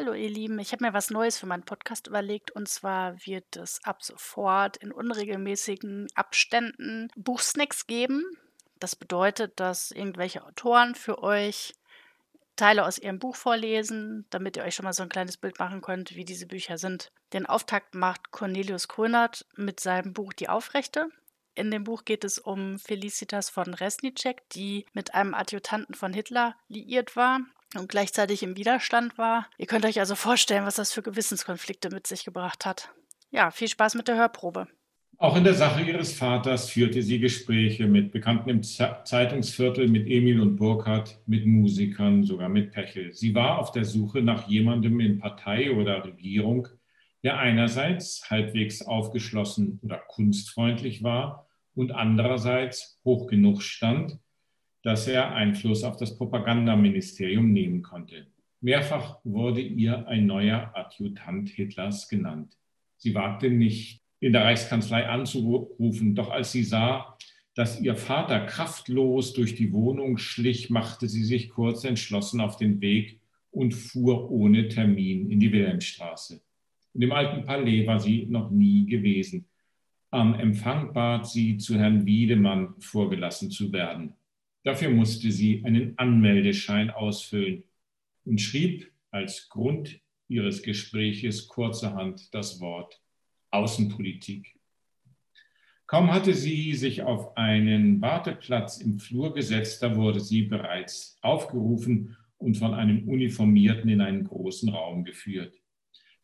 [0.00, 3.56] Hallo ihr Lieben, ich habe mir was Neues für meinen Podcast überlegt und zwar wird
[3.56, 8.24] es ab sofort in unregelmäßigen Abständen Buchsnacks geben.
[8.78, 11.74] Das bedeutet, dass irgendwelche Autoren für euch
[12.56, 15.82] Teile aus ihrem Buch vorlesen, damit ihr euch schon mal so ein kleines Bild machen
[15.82, 17.12] könnt, wie diese Bücher sind.
[17.34, 21.10] Den Auftakt macht Cornelius Krönert mit seinem Buch Die Aufrechte.
[21.54, 26.56] In dem Buch geht es um Felicitas von Resnicek, die mit einem Adjutanten von Hitler
[26.68, 27.40] liiert war
[27.76, 29.46] und gleichzeitig im Widerstand war.
[29.58, 32.90] Ihr könnt euch also vorstellen, was das für Gewissenskonflikte mit sich gebracht hat.
[33.30, 34.66] Ja, viel Spaß mit der Hörprobe.
[35.18, 40.40] Auch in der Sache ihres Vaters führte sie Gespräche mit Bekannten im Zeitungsviertel, mit Emil
[40.40, 43.12] und Burkhardt, mit Musikern, sogar mit Pechel.
[43.12, 46.68] Sie war auf der Suche nach jemandem in Partei oder Regierung,
[47.22, 54.18] der einerseits halbwegs aufgeschlossen oder kunstfreundlich war und andererseits hoch genug stand,
[54.82, 58.26] dass er Einfluss auf das Propagandaministerium nehmen konnte.
[58.60, 62.56] Mehrfach wurde ihr ein neuer Adjutant Hitlers genannt.
[62.96, 67.16] Sie wagte nicht, in der Reichskanzlei anzurufen, doch als sie sah,
[67.54, 72.80] dass ihr Vater kraftlos durch die Wohnung schlich, machte sie sich kurz entschlossen auf den
[72.80, 73.18] Weg
[73.50, 76.40] und fuhr ohne Termin in die Wilhelmstraße.
[76.94, 79.46] In dem alten Palais war sie noch nie gewesen.
[80.10, 84.14] Am Empfang bat sie, zu Herrn Wiedemann vorgelassen zu werden.
[84.62, 87.64] Dafür musste sie einen Anmeldeschein ausfüllen
[88.24, 93.00] und schrieb als Grund ihres Gespräches kurzerhand das Wort
[93.50, 94.54] Außenpolitik.
[95.86, 102.16] Kaum hatte sie sich auf einen Warteplatz im Flur gesetzt, da wurde sie bereits aufgerufen
[102.38, 105.60] und von einem Uniformierten in einen großen Raum geführt.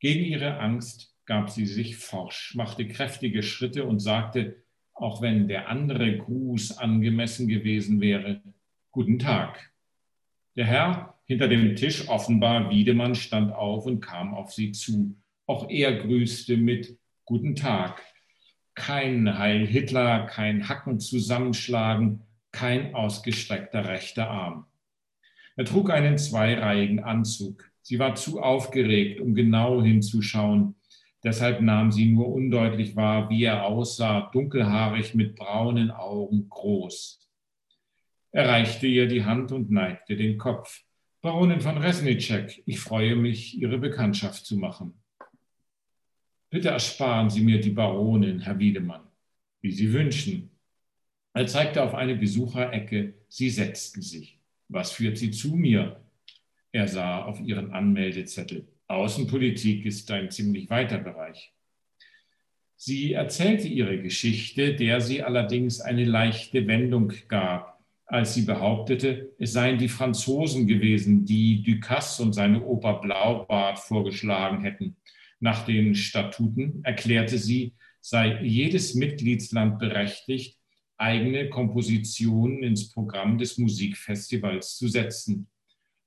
[0.00, 4.61] Gegen ihre Angst gab sie sich forsch, machte kräftige Schritte und sagte,
[5.02, 8.40] auch wenn der andere Gruß angemessen gewesen wäre.
[8.92, 9.72] Guten Tag.
[10.54, 15.16] Der Herr hinter dem Tisch, offenbar Wiedemann, stand auf und kam auf sie zu.
[15.46, 18.02] Auch er grüßte mit Guten Tag.
[18.74, 24.66] Kein Heil Hitler, kein Hacken zusammenschlagen, kein ausgestreckter rechter Arm.
[25.56, 27.70] Er trug einen zweireihigen Anzug.
[27.82, 30.76] Sie war zu aufgeregt, um genau hinzuschauen.
[31.24, 37.20] Deshalb nahm sie nur undeutlich wahr, wie er aussah, dunkelhaarig mit braunen Augen, groß.
[38.32, 40.82] Er reichte ihr die Hand und neigte den Kopf.
[41.20, 44.94] Baronin von Resnicek, ich freue mich, Ihre Bekanntschaft zu machen.
[46.50, 49.06] Bitte ersparen Sie mir die Baronin, Herr Wiedemann,
[49.60, 50.50] wie Sie wünschen.
[51.34, 53.14] Er zeigte auf eine Besucherecke.
[53.28, 54.38] Sie setzten sich.
[54.68, 56.00] Was führt Sie zu mir?
[56.72, 58.66] Er sah auf ihren Anmeldezettel.
[58.92, 61.52] Außenpolitik ist ein ziemlich weiter Bereich.
[62.76, 69.52] Sie erzählte ihre Geschichte, der sie allerdings eine leichte Wendung gab, als sie behauptete, es
[69.52, 74.96] seien die Franzosen gewesen, die Ducasse und seine Oper Blaubart vorgeschlagen hätten.
[75.40, 80.58] Nach den Statuten erklärte sie, sei jedes Mitgliedsland berechtigt,
[80.98, 85.48] eigene Kompositionen ins Programm des Musikfestivals zu setzen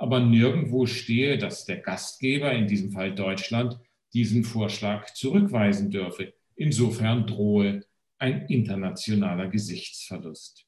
[0.00, 3.78] aber nirgendwo stehe, dass der Gastgeber, in diesem Fall Deutschland,
[4.14, 6.32] diesen Vorschlag zurückweisen dürfe.
[6.56, 7.82] Insofern drohe
[8.18, 10.64] ein internationaler Gesichtsverlust.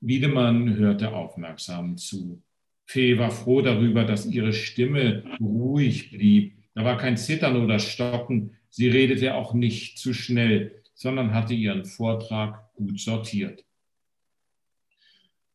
[0.00, 2.42] Wiedemann hörte aufmerksam zu.
[2.84, 6.58] Fee war froh darüber, dass ihre Stimme ruhig blieb.
[6.74, 8.54] Da war kein Zittern oder Stocken.
[8.68, 13.64] Sie redete auch nicht zu schnell, sondern hatte ihren Vortrag gut sortiert.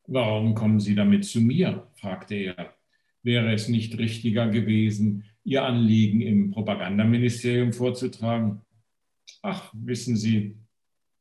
[0.05, 1.87] Warum kommen Sie damit zu mir?
[1.95, 2.73] fragte er.
[3.21, 8.61] Wäre es nicht richtiger gewesen, Ihr Anliegen im Propagandaministerium vorzutragen?
[9.41, 10.57] Ach, wissen Sie,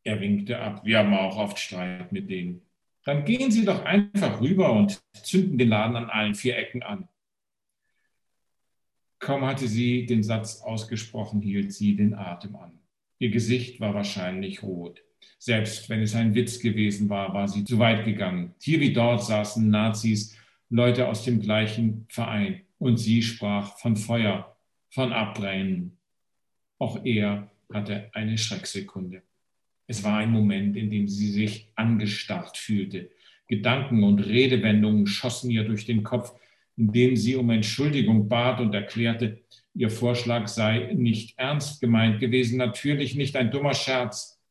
[0.04, 2.62] er winkte ab, wir haben auch oft Streit mit denen.
[3.04, 7.08] Dann gehen Sie doch einfach rüber und zünden den Laden an allen vier Ecken an.
[9.22, 12.80] Kaum hatte sie den Satz ausgesprochen, hielt sie den Atem an.
[13.20, 15.04] Ihr Gesicht war wahrscheinlich rot.
[15.38, 18.54] Selbst wenn es ein Witz gewesen war, war sie zu weit gegangen.
[18.60, 20.36] Hier wie dort saßen Nazis,
[20.70, 22.62] Leute aus dem gleichen Verein.
[22.78, 24.56] Und sie sprach von Feuer,
[24.90, 25.96] von Abbrennen.
[26.78, 29.22] Auch er hatte eine Schrecksekunde.
[29.86, 33.10] Es war ein Moment, in dem sie sich angestarrt fühlte.
[33.48, 36.32] Gedanken und Redewendungen schossen ihr durch den Kopf,
[36.76, 39.40] indem sie um Entschuldigung bat und erklärte,
[39.74, 44.41] ihr Vorschlag sei nicht ernst gemeint gewesen, natürlich nicht ein dummer Scherz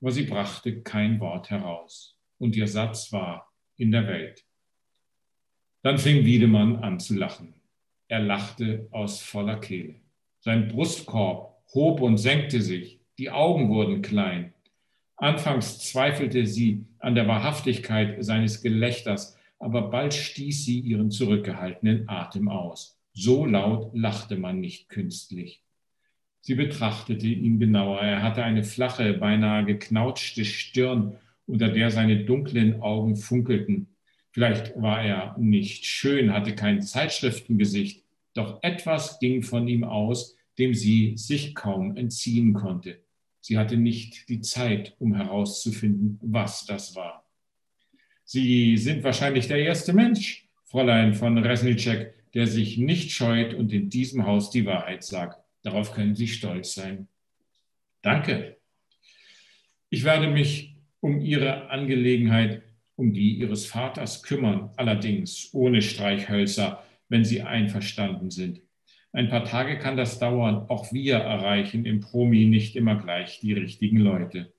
[0.00, 2.16] aber sie brachte kein Wort heraus.
[2.38, 4.44] Und ihr Satz war in der Welt.
[5.82, 7.54] Dann fing Wiedemann an zu lachen.
[8.08, 9.96] Er lachte aus voller Kehle.
[10.40, 14.54] Sein Brustkorb hob und senkte sich, die Augen wurden klein.
[15.16, 22.48] Anfangs zweifelte sie an der Wahrhaftigkeit seines Gelächters, aber bald stieß sie ihren zurückgehaltenen Atem
[22.48, 22.98] aus.
[23.12, 25.62] So laut lachte man nicht künstlich.
[26.48, 28.00] Sie betrachtete ihn genauer.
[28.00, 33.88] Er hatte eine flache, beinahe geknautschte Stirn, unter der seine dunklen Augen funkelten.
[34.30, 38.02] Vielleicht war er nicht schön, hatte kein Zeitschriftengesicht,
[38.32, 42.98] doch etwas ging von ihm aus, dem sie sich kaum entziehen konnte.
[43.40, 47.26] Sie hatte nicht die Zeit, um herauszufinden, was das war.
[48.24, 53.90] Sie sind wahrscheinlich der erste Mensch, Fräulein von Resnicek, der sich nicht scheut und in
[53.90, 55.44] diesem Haus die Wahrheit sagt.
[55.62, 57.08] Darauf können Sie stolz sein.
[58.02, 58.56] Danke.
[59.90, 62.62] Ich werde mich um Ihre Angelegenheit,
[62.96, 68.60] um die Ihres Vaters kümmern, allerdings ohne Streichhölzer, wenn Sie einverstanden sind.
[69.12, 70.66] Ein paar Tage kann das dauern.
[70.68, 74.52] Auch wir erreichen im Promi nicht immer gleich die richtigen Leute.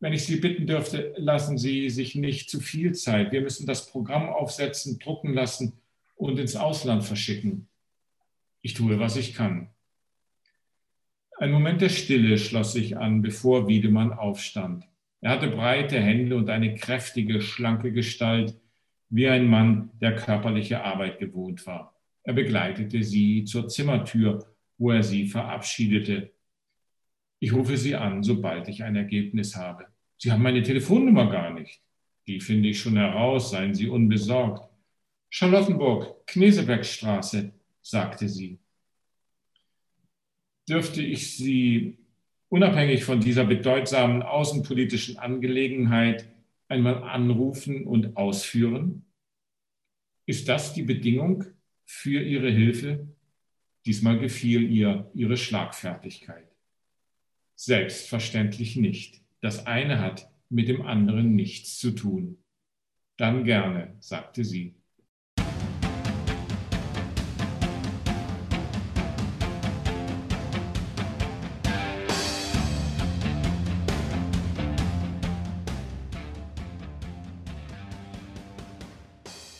[0.00, 3.32] Wenn ich Sie bitten dürfte, lassen Sie sich nicht zu viel Zeit.
[3.32, 5.80] Wir müssen das Programm aufsetzen, drucken lassen
[6.16, 7.68] und ins Ausland verschicken.
[8.68, 9.70] Ich tue, was ich kann.
[11.38, 14.84] Ein Moment der Stille schloss sich an, bevor Wiedemann aufstand.
[15.22, 18.60] Er hatte breite Hände und eine kräftige, schlanke Gestalt,
[19.08, 21.98] wie ein Mann, der körperliche Arbeit gewohnt war.
[22.24, 26.34] Er begleitete sie zur Zimmertür, wo er sie verabschiedete.
[27.38, 29.86] Ich rufe Sie an, sobald ich ein Ergebnis habe.
[30.18, 31.80] Sie haben meine Telefonnummer gar nicht.
[32.26, 34.68] Die finde ich schon heraus, seien Sie unbesorgt.
[35.30, 37.54] Charlottenburg, Knesebeckstraße,
[37.88, 38.58] sagte sie.
[40.68, 41.96] Dürfte ich Sie
[42.50, 46.28] unabhängig von dieser bedeutsamen außenpolitischen Angelegenheit
[46.68, 49.06] einmal anrufen und ausführen?
[50.26, 51.46] Ist das die Bedingung
[51.86, 53.08] für Ihre Hilfe?
[53.86, 56.46] Diesmal gefiel ihr Ihre Schlagfertigkeit.
[57.54, 59.22] Selbstverständlich nicht.
[59.40, 62.36] Das eine hat mit dem anderen nichts zu tun.
[63.16, 64.77] Dann gerne, sagte sie.